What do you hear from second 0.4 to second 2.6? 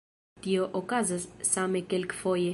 Tio okazas same kelkfoje.